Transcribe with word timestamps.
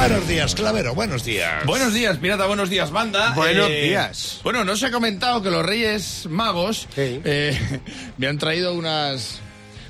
Buenos 0.00 0.26
días, 0.26 0.54
Clavero, 0.54 0.94
buenos 0.94 1.24
días. 1.24 1.66
Buenos 1.66 1.92
días, 1.92 2.16
pirata, 2.16 2.46
buenos 2.46 2.70
días, 2.70 2.90
banda. 2.90 3.34
Buenos 3.34 3.68
días. 3.68 4.40
Bueno, 4.42 4.64
no 4.64 4.74
se 4.74 4.86
ha 4.86 4.90
comentado 4.90 5.42
que 5.42 5.50
los 5.50 5.64
Reyes 5.64 6.26
Magos 6.30 6.88
Sí. 6.94 7.20
eh, 7.22 7.80
me 8.16 8.26
han 8.26 8.38
traído 8.38 8.72
unas, 8.72 9.40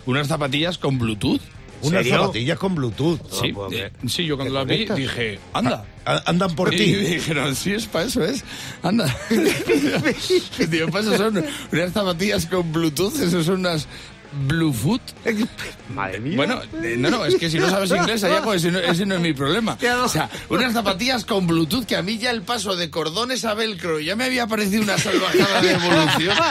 unas 0.06 0.26
zapatillas 0.26 0.78
con 0.78 0.98
Bluetooth. 0.98 1.40
Unas 1.82 2.02
¿Serio? 2.02 2.20
zapatillas 2.22 2.58
con 2.58 2.74
Bluetooth. 2.74 3.20
Sí, 3.30 3.54
eh, 3.72 3.90
sí, 4.08 4.26
yo 4.26 4.36
cuando 4.36 4.52
¿Te 4.66 4.76
las 4.76 4.96
vi 4.96 5.02
dije, 5.02 5.38
anda. 5.52 5.84
A- 6.04 6.22
Andan 6.26 6.54
por 6.56 6.74
Y 6.74 6.76
ti. 6.76 6.84
dijeron, 6.94 7.54
sí, 7.54 7.72
es 7.72 7.86
para 7.86 8.06
eso, 8.06 8.24
es. 8.24 8.44
Anda. 8.82 9.06
Digo, 10.68 10.88
para 10.88 11.04
eso 11.04 11.16
son 11.16 11.44
unas 11.72 11.92
zapatillas 11.92 12.46
con 12.46 12.70
Bluetooth, 12.72 13.14
eso 13.22 13.42
son 13.44 13.60
unas 13.60 13.86
Bluefoot. 14.32 15.00
Madre 15.94 16.20
mía. 16.20 16.36
Bueno, 16.36 16.60
eh, 16.82 16.96
no, 16.98 17.10
no, 17.10 17.24
es 17.24 17.36
que 17.36 17.50
si 17.50 17.58
no 17.58 17.68
sabes 17.68 17.90
inglés, 17.90 18.22
allá, 18.24 18.42
pues 18.42 18.64
ese 18.64 18.72
no, 18.72 18.78
ese 18.78 19.06
no 19.06 19.16
es 19.16 19.20
mi 19.20 19.32
problema. 19.32 19.76
O 20.02 20.08
sea, 20.08 20.30
unas 20.48 20.72
zapatillas 20.72 21.24
con 21.24 21.46
Bluetooth 21.46 21.84
que 21.84 21.96
a 21.96 22.02
mí 22.02 22.18
ya 22.18 22.30
el 22.30 22.42
paso 22.42 22.76
de 22.76 22.90
cordones 22.90 23.44
a 23.44 23.54
velcro 23.54 24.00
ya 24.00 24.16
me 24.16 24.24
había 24.24 24.46
parecido 24.46 24.82
una 24.82 24.98
salvajada 24.98 25.60
de 25.60 25.72
evolución. 25.72 26.36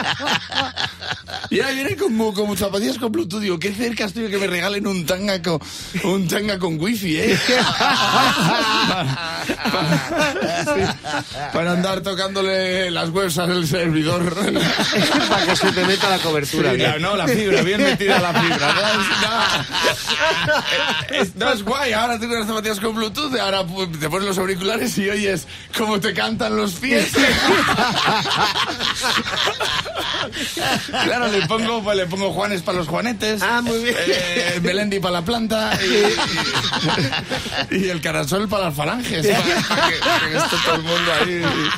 Y 1.50 1.58
ahora 1.60 1.72
viene 1.72 1.96
como, 1.96 2.32
como 2.32 2.56
zapatillas 2.56 2.96
con 2.98 3.10
Bluetooth. 3.10 3.40
Digo, 3.40 3.58
qué 3.58 3.72
cerca 3.74 4.04
estoy 4.04 4.22
de 4.24 4.30
que 4.30 4.38
me 4.38 4.46
regalen 4.46 4.86
un 4.86 5.04
tanga 5.04 5.42
con, 5.42 5.58
un 6.04 6.28
tanga 6.28 6.58
con 6.60 6.80
wifi, 6.80 7.18
¿eh? 7.18 7.36
Para 11.52 11.72
andar 11.72 12.00
tocándole 12.02 12.90
las 12.92 13.10
webs 13.10 13.38
al 13.38 13.66
servidor. 13.66 14.32
Para 15.28 15.46
que 15.46 15.56
se 15.56 15.72
te 15.72 15.84
meta 15.84 16.08
la 16.10 16.18
cobertura. 16.18 16.70
Sí, 16.70 16.76
bien. 16.76 16.90
la- 16.92 16.98
no, 16.98 17.16
la 17.16 17.26
fibra, 17.26 17.62
bien 17.62 17.82
metida 17.82 18.20
la 18.20 18.32
fibra. 18.32 18.72
No 18.72 18.80
es, 18.80 19.08
no, 21.10 21.16
es- 21.22 21.34
no 21.36 21.52
es 21.52 21.62
guay, 21.64 21.92
ahora 21.92 22.18
tengo 22.20 22.34
unas 22.34 22.46
zapatillas 22.46 22.78
con 22.80 22.94
Bluetooth, 22.94 23.34
ahora 23.38 23.64
te 24.00 24.08
pones 24.08 24.28
los 24.28 24.38
auriculares 24.38 24.96
y 24.98 25.08
oyes 25.10 25.46
cómo 25.76 25.98
te 25.98 26.14
cantan 26.14 26.56
los 26.56 26.74
pies. 26.74 27.10
Claro, 31.04 31.28
le 31.28 31.46
pongo, 31.46 31.82
pues, 31.82 31.96
le 31.96 32.06
pongo 32.06 32.32
Juanes 32.32 32.62
para 32.62 32.78
los 32.78 32.88
juanetes. 32.88 33.42
Ah, 33.42 33.60
muy 33.62 33.78
bien. 33.82 33.96
eh, 33.98 34.60
Melendi 34.62 35.00
para 35.00 35.12
la 35.14 35.22
planta. 35.22 35.70
Y, 37.70 37.76
y 37.76 37.88
el 37.88 38.00
carasol 38.00 38.48
para 38.48 38.66
las 38.66 38.74
falanges. 38.74 39.26
Para, 39.26 39.42
para 39.68 39.88
que, 39.90 39.96
para 39.98 40.28
que 40.30 40.36
esté 40.36 40.56
todo 40.64 40.74
el 40.76 40.82
mundo 40.82 41.12
ahí. 41.20 41.42
Y 41.44 41.70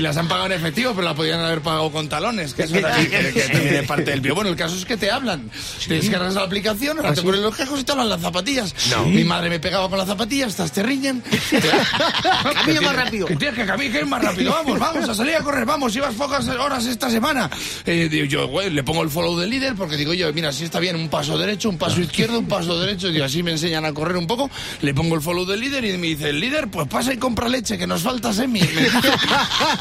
las 0.00 0.16
han 0.16 0.28
pagado 0.28 0.46
en 0.46 0.52
efectivo, 0.52 0.92
pero 0.94 1.02
la 1.02 1.14
podían 1.14 1.40
haber 1.40 1.60
pagado 1.60 1.90
con 1.90 2.08
talones, 2.08 2.54
que 2.54 2.62
eso 2.62 2.78
también 2.80 3.10
tiene 3.34 3.82
parte 3.82 4.10
del 4.10 4.22
pío. 4.22 4.34
Bueno, 4.34 4.50
el 4.50 4.56
caso 4.56 4.76
es 4.76 4.84
que 4.84 4.96
te 4.96 5.10
hablan. 5.10 5.50
Te 5.86 5.94
descargas 5.94 6.34
la 6.34 6.42
aplicación, 6.42 6.98
ahora 6.98 7.14
te 7.14 7.22
ponen 7.22 7.42
los 7.42 7.54
quejos 7.54 7.80
y 7.80 7.84
te 7.84 7.92
hablan 7.92 8.08
las 8.08 8.20
zapatillas. 8.20 8.74
Mi 9.06 9.24
madre 9.24 9.50
me 9.50 9.60
pegaba 9.60 9.88
con 9.88 9.98
las 9.98 10.08
zapatillas, 10.08 10.48
estas 10.48 10.72
te 10.72 10.82
riñen. 10.82 11.22
Camina 12.54 12.80
más 12.80 12.96
rápido. 12.96 13.26
Que 13.26 13.36
tienes 13.36 13.58
que 13.58 13.66
caminar 13.66 14.06
más 14.06 14.22
rápido. 14.22 14.52
Vamos, 14.52 14.78
vamos, 14.78 15.08
a 15.08 15.14
salir 15.14 15.36
a 15.36 15.40
correr. 15.40 15.64
Vamos, 15.64 15.92
llevas 15.92 16.14
pocas 16.14 16.46
horas 16.48 16.86
esta 16.86 17.10
semana. 17.10 17.50
Eh, 17.84 18.08
digo, 18.10 18.24
yo, 18.24 18.48
güey, 18.48 18.70
le 18.70 18.82
pongo 18.82 19.02
el 19.02 19.10
follow 19.10 19.38
del 19.38 19.50
líder 19.50 19.74
porque 19.74 19.96
digo 19.96 20.14
yo, 20.14 20.32
mira, 20.32 20.52
si 20.52 20.64
está 20.64 20.80
bien, 20.80 20.96
un 20.96 21.08
paso 21.08 21.36
derecho, 21.36 21.68
un 21.68 21.78
paso 21.78 22.00
izquierdo, 22.00 22.38
un 22.38 22.48
paso 22.48 22.78
derecho. 22.78 23.08
Digo, 23.08 23.24
así 23.24 23.42
me 23.42 23.50
enseñan 23.50 23.84
a 23.84 23.92
correr 23.92 24.16
un 24.16 24.26
poco. 24.26 24.50
Le 24.80 24.94
pongo 24.94 25.14
el 25.14 25.20
follow 25.20 25.44
del 25.44 25.60
líder 25.60 25.84
y 25.84 25.98
me 25.98 26.08
dice, 26.08 26.30
el 26.30 26.40
líder, 26.40 26.68
pues 26.68 26.88
pasa 26.88 27.12
y 27.12 27.18
compra 27.18 27.48
leche, 27.48 27.76
que 27.76 27.86
nos 27.86 28.02
falta 28.02 28.32
semi. 28.32 28.60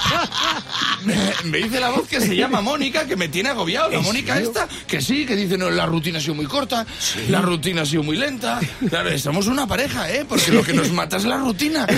Me, 1.45 1.57
dice 1.57 1.79
la 1.79 1.89
voz 1.89 2.07
que 2.07 2.21
se 2.21 2.35
llama 2.35 2.61
Mónica, 2.61 3.05
que 3.05 3.15
me 3.15 3.27
tiene 3.27 3.49
agobiado. 3.49 3.91
La 3.91 4.01
Mónica 4.01 4.39
esta, 4.39 4.67
que 4.87 5.01
sí, 5.01 5.25
que 5.25 5.35
dice, 5.35 5.57
no, 5.57 5.69
la 5.69 5.85
rutina 5.85 6.19
ha 6.19 6.21
sido 6.21 6.35
muy 6.35 6.45
corta, 6.45 6.85
la 7.29 7.41
rutina 7.41 7.81
ha 7.81 7.85
sido 7.85 8.03
muy 8.03 8.17
lenta. 8.17 8.59
Claro, 8.89 9.17
somos 9.17 9.47
una 9.47 9.67
pareja, 9.67 10.11
¿eh? 10.11 10.25
Porque 10.27 10.51
lo 10.51 10.63
que 10.63 10.73
nos 10.73 10.91
mata 10.91 11.17
es 11.17 11.25
la 11.25 11.37
rutina. 11.37 11.87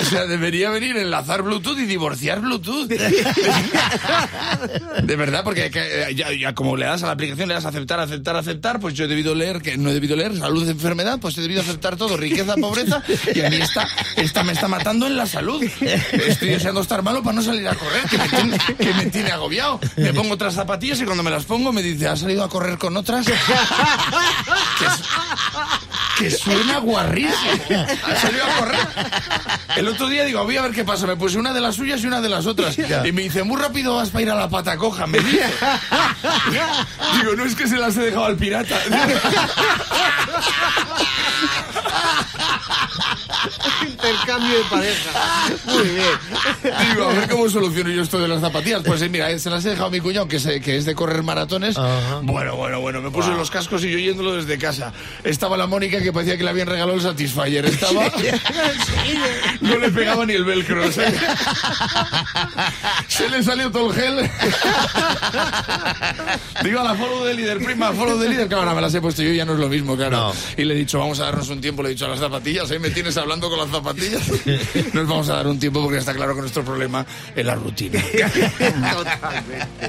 O 0.00 0.04
sea, 0.04 0.26
debería 0.26 0.70
venir 0.70 0.96
enlazar 0.96 1.42
Bluetooth 1.42 1.78
y 1.78 1.84
divorciar 1.84 2.40
Bluetooth. 2.40 2.88
De 5.02 5.16
verdad, 5.16 5.42
porque 5.44 5.70
que, 5.70 5.80
eh, 5.80 6.14
ya, 6.14 6.32
ya 6.32 6.54
como 6.54 6.76
le 6.76 6.86
das 6.86 7.02
a 7.02 7.06
la 7.06 7.12
aplicación, 7.12 7.48
le 7.48 7.54
das 7.54 7.64
a 7.64 7.70
aceptar, 7.70 7.98
aceptar, 8.00 8.36
aceptar, 8.36 8.78
pues 8.80 8.94
yo 8.94 9.04
he 9.04 9.08
debido 9.08 9.34
leer, 9.34 9.60
que 9.60 9.76
no 9.76 9.90
he 9.90 9.94
debido 9.94 10.16
leer 10.16 10.38
salud, 10.38 10.66
enfermedad, 10.68 11.18
pues 11.20 11.36
he 11.38 11.42
debido 11.42 11.60
aceptar 11.60 11.96
todo, 11.96 12.16
riqueza, 12.16 12.54
pobreza, 12.56 13.02
y 13.34 13.40
a 13.40 13.50
mí 13.50 13.56
esta, 13.56 13.88
esta 14.16 14.44
me 14.44 14.52
está 14.52 14.68
matando 14.68 15.06
en 15.06 15.16
la 15.16 15.26
salud. 15.26 15.49
Estoy 15.58 16.48
deseando 16.48 16.80
estar 16.80 17.02
malo 17.02 17.22
para 17.22 17.36
no 17.36 17.42
salir 17.42 17.66
a 17.68 17.74
correr, 17.74 18.04
que 18.04 18.18
me 18.18 18.28
tiene, 18.28 18.58
que 18.78 18.94
me 18.94 19.06
tiene 19.06 19.30
agobiado. 19.30 19.80
Me 19.96 20.12
pongo 20.12 20.34
otras 20.34 20.54
zapatillas 20.54 21.00
y 21.00 21.04
cuando 21.04 21.22
me 21.22 21.30
las 21.30 21.44
pongo 21.44 21.72
me 21.72 21.82
dice, 21.82 22.08
¿has 22.08 22.20
salido 22.20 22.44
a 22.44 22.48
correr 22.48 22.78
con 22.78 22.96
otras? 22.96 23.26
Que 26.18 26.30
suena 26.30 26.78
guarrísimo. 26.78 27.34
¿Has 28.06 28.20
salido 28.20 28.44
a 28.44 28.58
correr? 28.58 28.88
El 29.76 29.88
otro 29.88 30.06
día 30.08 30.24
digo, 30.24 30.44
voy 30.44 30.56
a 30.58 30.62
ver 30.62 30.72
qué 30.72 30.84
pasa. 30.84 31.06
Me 31.06 31.16
puse 31.16 31.38
una 31.38 31.54
de 31.54 31.60
las 31.60 31.76
suyas 31.76 32.02
y 32.02 32.06
una 32.06 32.20
de 32.20 32.28
las 32.28 32.44
otras. 32.46 32.76
Y 32.78 33.12
me 33.12 33.22
dice, 33.22 33.42
muy 33.42 33.58
rápido 33.58 33.96
vas 33.96 34.10
para 34.10 34.22
ir 34.22 34.30
a 34.30 34.34
la 34.34 34.48
pata 34.48 34.76
coja. 34.76 35.06
Me 35.06 35.18
dice. 35.18 35.46
Digo, 37.18 37.36
no 37.36 37.44
es 37.44 37.54
que 37.54 37.66
se 37.66 37.78
las 37.78 37.96
he 37.96 38.02
dejado 38.02 38.26
al 38.26 38.36
pirata. 38.36 38.76
Intercambio 44.30 44.58
de 44.58 44.64
pareja. 44.64 45.50
Muy 45.66 45.88
bien. 45.88 46.88
Digo, 46.88 47.08
a 47.08 47.12
ver 47.12 47.28
cómo 47.28 47.48
soluciono 47.48 47.90
yo 47.90 48.02
esto 48.02 48.20
de 48.20 48.28
las 48.28 48.40
zapatillas. 48.40 48.82
Pues 48.84 49.02
eh, 49.02 49.08
mira, 49.08 49.28
eh, 49.30 49.38
se 49.40 49.50
las 49.50 49.64
he 49.64 49.70
dejado 49.70 49.88
a 49.88 49.90
mi 49.90 49.98
cuñado, 50.00 50.28
que 50.28 50.36
es, 50.36 50.46
eh, 50.46 50.60
que 50.60 50.76
es 50.76 50.84
de 50.84 50.94
correr 50.94 51.24
maratones. 51.24 51.76
Bueno, 52.22 52.54
bueno, 52.54 52.80
bueno, 52.80 53.00
me 53.02 53.10
puse 53.10 53.30
los 53.30 53.50
cascos 53.50 53.82
y 53.84 53.90
yo 53.90 53.98
yéndolo 53.98 54.36
desde 54.36 54.56
casa. 54.56 54.92
Estaba 55.24 55.56
la 55.56 55.66
Mónica 55.66 56.00
que 56.00 56.12
parecía 56.12 56.36
que 56.36 56.44
le 56.44 56.50
habían 56.50 56.68
regalado 56.68 56.94
el 56.94 57.02
Satisfyer. 57.02 57.64
Estaba... 57.66 58.04
No 59.60 59.76
le 59.76 59.90
pegaba 59.90 60.24
ni 60.24 60.34
el 60.34 60.44
velcro. 60.44 60.90
Se, 60.90 61.04
se 63.08 63.28
le 63.28 63.42
salió 63.42 63.70
todo 63.70 63.92
el 63.92 64.00
gel. 64.00 64.30
Digo 66.64 66.80
a 66.80 66.84
la 66.84 66.94
follow 66.94 67.24
de 67.24 67.34
líder, 67.34 67.58
prima, 67.58 67.92
follow 67.92 68.18
de 68.18 68.28
líder. 68.28 68.48
Claro, 68.48 68.62
ahora 68.62 68.74
me 68.74 68.80
las 68.80 68.94
he 68.94 69.00
puesto 69.00 69.22
yo 69.22 69.30
y 69.30 69.36
ya 69.36 69.44
no 69.44 69.54
es 69.54 69.58
lo 69.58 69.68
mismo, 69.68 69.96
claro. 69.96 70.16
No. 70.16 70.32
Y 70.56 70.64
le 70.64 70.74
he 70.74 70.76
dicho, 70.78 70.98
vamos 70.98 71.20
a 71.20 71.24
darnos 71.24 71.48
un 71.48 71.60
tiempo, 71.60 71.82
le 71.82 71.90
he 71.90 71.92
dicho 71.92 72.06
a 72.06 72.08
las 72.08 72.20
zapatillas, 72.20 72.70
¿eh? 72.70 72.78
Me 72.78 72.90
tienes 72.90 73.16
hablando 73.16 73.48
con 73.48 73.58
las 73.58 73.70
zapatillas. 73.70 74.19
Nos 74.92 75.08
vamos 75.08 75.28
a 75.28 75.36
dar 75.36 75.46
un 75.46 75.58
tiempo 75.58 75.82
porque 75.82 75.98
está 75.98 76.14
claro 76.14 76.34
que 76.34 76.40
nuestro 76.40 76.64
problema 76.64 77.04
es 77.34 77.44
la 77.44 77.54
rutina. 77.54 78.00
Totalmente. 78.92 79.88